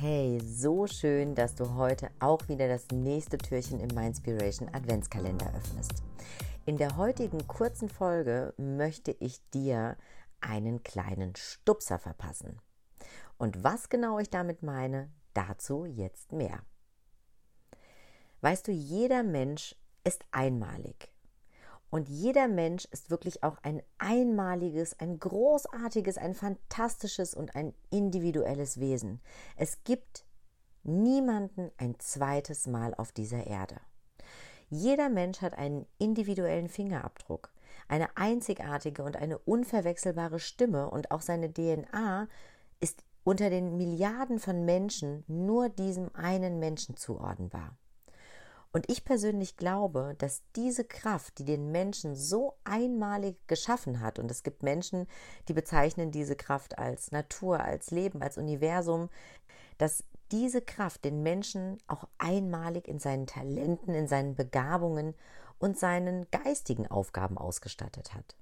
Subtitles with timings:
[0.00, 6.04] Hey, so schön, dass du heute auch wieder das nächste Türchen im Mindspiration Adventskalender öffnest.
[6.66, 9.96] In der heutigen kurzen Folge möchte ich dir
[10.40, 12.60] einen kleinen Stupser verpassen.
[13.38, 16.60] Und was genau ich damit meine, dazu jetzt mehr.
[18.40, 21.10] Weißt du, jeder Mensch ist einmalig.
[21.90, 28.78] Und jeder Mensch ist wirklich auch ein einmaliges, ein großartiges, ein fantastisches und ein individuelles
[28.78, 29.20] Wesen.
[29.56, 30.24] Es gibt
[30.82, 33.76] niemanden ein zweites Mal auf dieser Erde.
[34.70, 37.50] Jeder Mensch hat einen individuellen Fingerabdruck,
[37.88, 42.28] eine einzigartige und eine unverwechselbare Stimme und auch seine DNA
[42.80, 47.76] ist unter den Milliarden von Menschen nur diesem einen Menschen zuordnenbar.
[48.72, 54.30] Und ich persönlich glaube, dass diese Kraft, die den Menschen so einmalig geschaffen hat, und
[54.30, 55.06] es gibt Menschen,
[55.48, 59.08] die bezeichnen diese Kraft als Natur, als Leben, als Universum,
[59.78, 65.14] dass diese Kraft den Menschen auch einmalig in seinen Talenten, in seinen Begabungen
[65.58, 68.36] und seinen geistigen Aufgaben ausgestattet hat.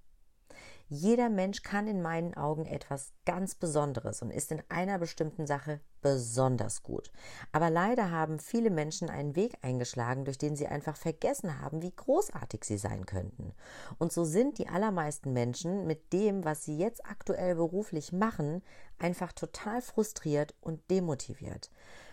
[0.89, 5.81] Jeder Mensch kann in meinen Augen etwas ganz Besonderes und ist in einer bestimmten Sache
[6.01, 7.11] besonders gut.
[7.51, 11.91] Aber leider haben viele Menschen einen Weg eingeschlagen, durch den sie einfach vergessen haben, wie
[11.91, 13.53] großartig sie sein könnten.
[13.99, 18.63] Und so sind die allermeisten Menschen mit dem, was sie jetzt aktuell beruflich machen,
[19.01, 21.73] einfach total frustriert und demotiviert.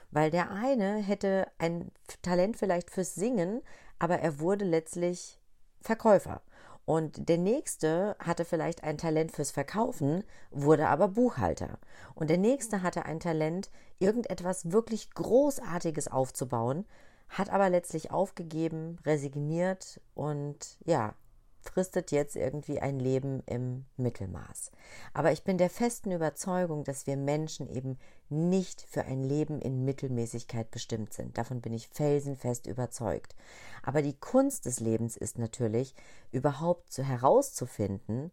[0.10, 1.92] Weil der eine hätte ein
[2.24, 3.62] Talent vielleicht fürs Singen,
[4.00, 5.40] aber er wurde letztlich
[5.82, 6.42] Verkäufer.
[6.86, 11.80] Und der nächste hatte vielleicht ein Talent fürs Verkaufen, wurde aber Buchhalter.
[12.14, 16.86] Und der nächste hatte ein Talent, irgendetwas wirklich Großartiges aufzubauen,
[17.30, 21.16] hat aber letztlich aufgegeben, resigniert und ja,
[21.64, 24.72] fristet jetzt irgendwie ein Leben im Mittelmaß.
[25.14, 27.98] Aber ich bin der festen Überzeugung, dass wir Menschen eben
[28.30, 31.38] nicht für ein Leben in Mittelmäßigkeit bestimmt sind.
[31.38, 33.36] Davon bin ich felsenfest überzeugt.
[33.82, 35.96] Aber die Kunst des Lebens ist natürlich,
[36.32, 38.32] überhaupt so herauszufinden,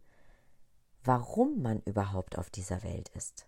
[1.03, 3.47] warum man überhaupt auf dieser Welt ist.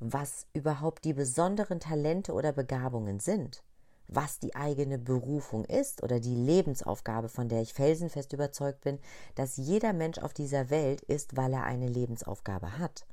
[0.00, 3.62] Was überhaupt die besonderen Talente oder Begabungen sind
[4.08, 8.98] was die eigene Berufung ist oder die Lebensaufgabe, von der ich felsenfest überzeugt bin,
[9.34, 13.06] dass jeder Mensch auf dieser Welt ist, weil er eine Lebensaufgabe hat.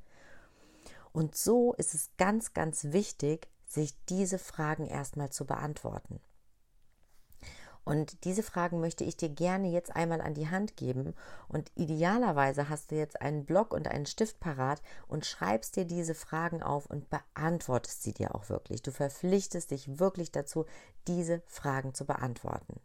[1.13, 6.19] Und so ist es ganz, ganz wichtig, sich diese Fragen erstmal zu beantworten.
[7.83, 11.15] Und diese Fragen möchte ich dir gerne jetzt einmal an die Hand geben.
[11.47, 16.13] Und idealerweise hast du jetzt einen Block und einen Stift parat und schreibst dir diese
[16.13, 18.83] Fragen auf und beantwortest sie dir auch wirklich.
[18.83, 20.65] Du verpflichtest dich wirklich dazu,
[21.07, 22.79] diese Fragen zu beantworten.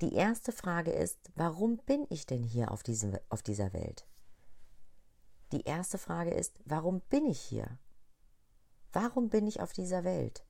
[0.00, 4.04] Die erste Frage ist, warum bin ich denn hier auf, diesem, auf dieser Welt?
[5.52, 7.78] Die erste Frage ist, warum bin ich hier?
[8.92, 10.44] Warum bin ich auf dieser Welt?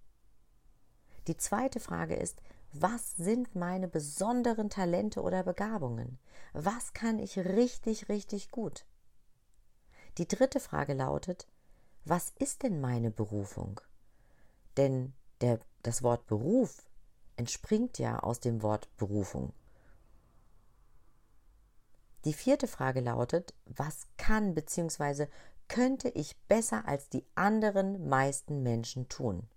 [1.26, 2.40] Die zweite Frage ist,
[2.72, 6.18] was sind meine besonderen Talente oder Begabungen?
[6.54, 8.86] Was kann ich richtig, richtig gut?
[10.18, 11.46] Die dritte Frage lautet,
[12.04, 13.80] was ist denn meine Berufung?
[14.76, 16.90] Denn der, das Wort Beruf
[17.36, 19.52] entspringt ja aus dem Wort Berufung.
[22.24, 25.26] Die vierte Frage lautet, was kann bzw.
[25.68, 29.48] könnte ich besser als die anderen meisten Menschen tun?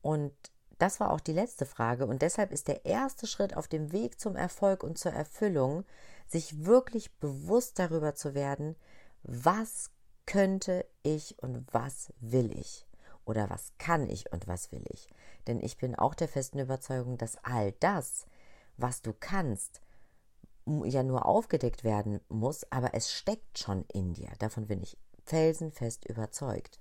[0.00, 0.34] Und
[0.78, 4.20] das war auch die letzte Frage und deshalb ist der erste Schritt auf dem Weg
[4.20, 5.84] zum Erfolg und zur Erfüllung,
[6.26, 8.76] sich wirklich bewusst darüber zu werden,
[9.22, 9.90] was
[10.26, 12.86] könnte ich und was will ich
[13.24, 15.08] oder was kann ich und was will ich.
[15.46, 18.26] Denn ich bin auch der festen Überzeugung, dass all das,
[18.76, 19.80] was du kannst,
[20.84, 24.30] ja nur aufgedeckt werden muss, aber es steckt schon in dir.
[24.38, 26.78] Davon bin ich felsenfest überzeugt.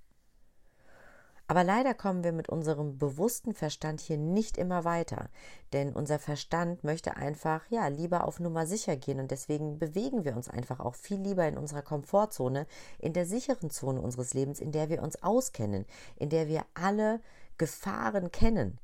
[1.50, 5.30] Aber leider kommen wir mit unserem bewussten Verstand hier nicht immer weiter,
[5.72, 10.36] denn unser Verstand möchte einfach, ja, lieber auf Nummer sicher gehen und deswegen bewegen wir
[10.36, 12.68] uns einfach auch viel lieber in unserer Komfortzone,
[13.00, 15.86] in der sicheren Zone unseres Lebens, in der wir uns auskennen,
[16.18, 17.22] in der wir alle
[17.58, 18.78] Gefahren kennen.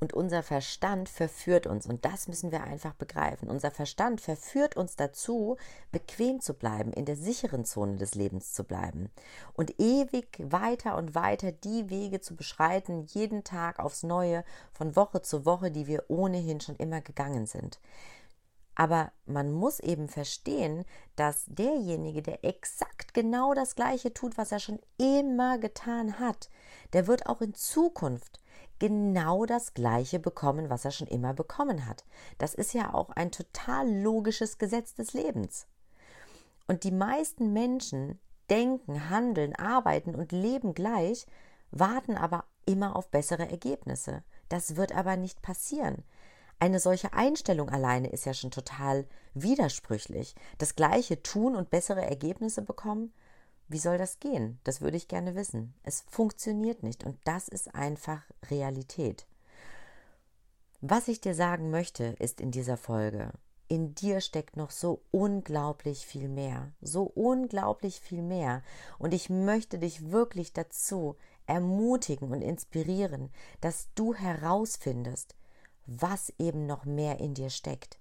[0.00, 3.48] Und unser Verstand verführt uns, und das müssen wir einfach begreifen.
[3.48, 5.56] Unser Verstand verführt uns dazu,
[5.92, 9.10] bequem zu bleiben, in der sicheren Zone des Lebens zu bleiben
[9.54, 15.22] und ewig weiter und weiter die Wege zu beschreiten, jeden Tag aufs Neue, von Woche
[15.22, 17.78] zu Woche, die wir ohnehin schon immer gegangen sind.
[18.74, 20.84] Aber man muss eben verstehen,
[21.16, 26.50] dass derjenige, der exakt genau das Gleiche tut, was er schon immer getan hat,
[26.92, 28.40] der wird auch in Zukunft
[28.78, 32.04] genau das Gleiche bekommen, was er schon immer bekommen hat.
[32.38, 35.66] Das ist ja auch ein total logisches Gesetz des Lebens.
[36.66, 38.18] Und die meisten Menschen
[38.50, 41.26] denken, handeln, arbeiten und leben gleich,
[41.70, 44.22] warten aber immer auf bessere Ergebnisse.
[44.48, 46.04] Das wird aber nicht passieren.
[46.60, 50.34] Eine solche Einstellung alleine ist ja schon total widersprüchlich.
[50.58, 53.12] Das gleiche tun und bessere Ergebnisse bekommen,
[53.68, 54.58] wie soll das gehen?
[54.64, 55.74] Das würde ich gerne wissen.
[55.82, 59.26] Es funktioniert nicht und das ist einfach Realität.
[60.80, 63.32] Was ich dir sagen möchte, ist in dieser Folge,
[63.68, 68.62] in dir steckt noch so unglaublich viel mehr, so unglaublich viel mehr.
[68.98, 71.16] Und ich möchte dich wirklich dazu
[71.46, 73.30] ermutigen und inspirieren,
[73.60, 75.34] dass du herausfindest,
[75.86, 77.98] was eben noch mehr in dir steckt,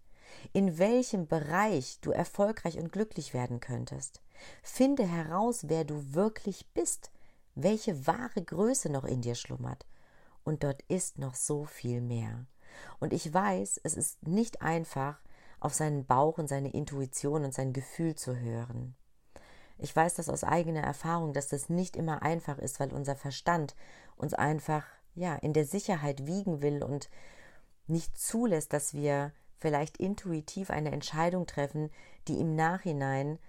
[0.51, 4.21] in welchem Bereich du erfolgreich und glücklich werden könntest.
[4.61, 7.11] Finde heraus, wer du wirklich bist,
[7.55, 9.85] welche wahre Größe noch in dir schlummert.
[10.43, 12.45] Und dort ist noch so viel mehr.
[12.99, 15.19] Und ich weiß, es ist nicht einfach,
[15.63, 18.95] auf seinen Bauch und seine Intuition und sein Gefühl zu hören.
[19.77, 23.75] Ich weiß das aus eigener Erfahrung, dass das nicht immer einfach ist, weil unser Verstand
[24.17, 24.85] uns einfach
[25.15, 27.09] ja in der Sicherheit wiegen will und
[27.87, 29.31] nicht zulässt, dass wir
[29.63, 31.89] vielleicht intuitiv eine Entscheidung treffen,
[32.27, 33.39] die im Nachhinein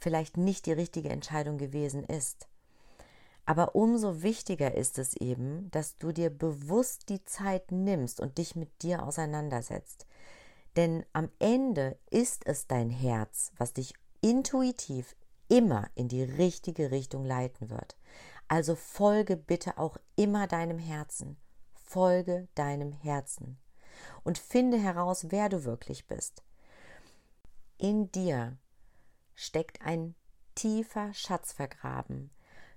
[0.00, 2.48] vielleicht nicht die richtige Entscheidung gewesen ist.
[3.46, 8.56] Aber umso wichtiger ist es eben, dass du dir bewusst die Zeit nimmst und dich
[8.56, 10.06] mit dir auseinandersetzt.
[10.74, 15.14] Denn am Ende ist es dein Herz, was dich intuitiv
[15.48, 17.96] immer in die richtige Richtung leiten wird.
[18.48, 21.36] Also folge bitte auch immer deinem Herzen.
[21.74, 23.58] Folge deinem Herzen.
[24.22, 26.42] Und finde heraus, wer du wirklich bist.
[27.78, 28.56] In dir
[29.34, 30.14] steckt ein
[30.54, 32.30] tiefer Schatz vergraben.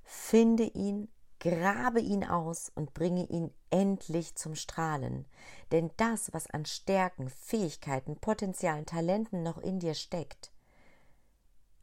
[0.04, 1.10] Finde ihn,
[1.40, 5.26] grabe ihn aus und bringe ihn endlich zum Strahlen.
[5.72, 10.52] Denn das, was an Stärken, Fähigkeiten, Potenzialen, Talenten noch in dir steckt,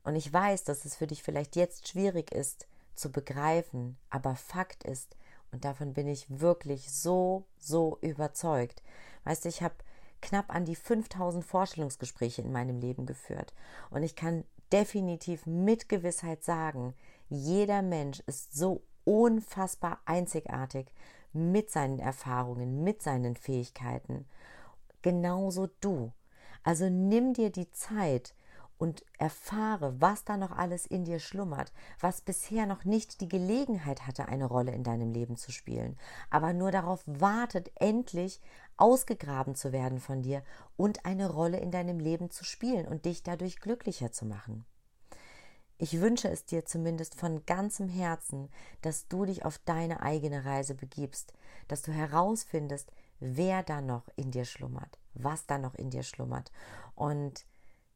[0.05, 4.85] und ich weiß, dass es für dich vielleicht jetzt schwierig ist zu begreifen, aber Fakt
[4.85, 5.17] ist,
[5.55, 8.83] und davon bin ich wirklich so, so überzeugt.
[9.23, 9.77] Weißt du, ich habe
[10.21, 13.55] knapp an die 5000 Vorstellungsgespräche in meinem Leben geführt
[13.91, 16.95] und ich kann definitiv mit Gewissheit sagen,
[17.29, 20.87] jeder Mensch ist so unfassbar einzigartig
[21.33, 24.27] mit seinen Erfahrungen, mit seinen Fähigkeiten.
[25.03, 26.13] Genauso du.
[26.65, 28.35] Also nimm dir die Zeit
[28.79, 34.07] und erfahre, was da noch alles in dir schlummert, was bisher noch nicht die Gelegenheit
[34.07, 35.97] hatte, eine Rolle in deinem Leben zu spielen,
[36.31, 38.41] aber nur darauf wartet, endlich
[38.77, 40.43] ausgegraben zu werden von dir
[40.77, 44.65] und eine Rolle in deinem Leben zu spielen und dich dadurch glücklicher zu machen.
[45.77, 48.49] Ich wünsche es dir zumindest von ganzem Herzen,
[48.83, 51.33] dass du dich auf deine eigene Reise begibst,
[51.69, 56.53] dass du herausfindest, wer da noch in dir schlummert, was da noch in dir schlummert
[56.95, 57.45] und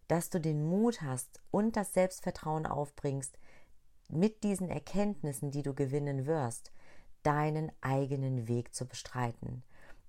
[0.08, 3.38] dass du den Mut hast und das Selbstvertrauen aufbringst,
[4.08, 6.72] mit diesen Erkenntnissen, die du gewinnen wirst,
[7.22, 9.62] deinen eigenen Weg zu bestreiten.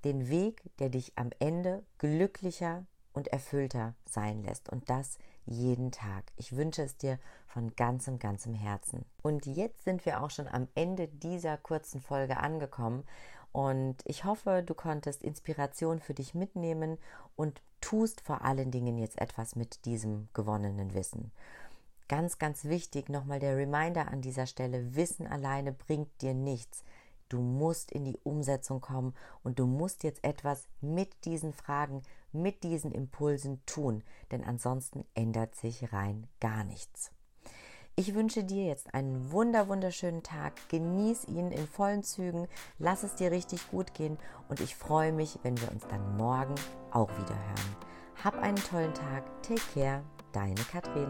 [0.06, 4.70] Den Weg, der dich am Ende glücklicher und erfüllter sein lässt.
[4.70, 6.24] Und das jeden Tag.
[6.38, 9.06] Ich wünsche es dir von ganzem, ganzem Herzen.
[9.22, 13.04] Und jetzt sind wir auch schon am Ende dieser kurzen Folge angekommen.
[13.52, 16.98] Und ich hoffe, du konntest Inspiration für dich mitnehmen
[17.36, 21.32] und tust vor allen Dingen jetzt etwas mit diesem gewonnenen Wissen.
[22.08, 26.84] Ganz, ganz wichtig nochmal der Reminder an dieser Stelle, Wissen alleine bringt dir nichts.
[27.30, 29.14] Du musst in die Umsetzung kommen
[29.44, 32.02] und du musst jetzt etwas mit diesen Fragen,
[32.32, 37.12] mit diesen Impulsen tun, denn ansonsten ändert sich rein gar nichts.
[38.00, 40.54] Ich wünsche dir jetzt einen wunder wunderschönen Tag.
[40.70, 42.48] Genieß ihn in vollen Zügen.
[42.78, 46.56] Lass es dir richtig gut gehen und ich freue mich, wenn wir uns dann morgen
[46.92, 47.76] auch wieder hören.
[48.24, 49.26] Hab einen tollen Tag.
[49.44, 50.02] Take care.
[50.32, 51.10] Deine Katrin.